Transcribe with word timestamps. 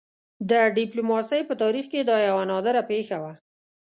د 0.49 0.51
ډيپلوماسۍ 0.77 1.41
په 1.49 1.53
تاریخ 1.61 1.85
کې 1.91 1.99
دا 2.09 2.17
یوه 2.29 2.43
نادره 2.51 2.81
پېښه 2.91 3.17
وه. 3.23 3.33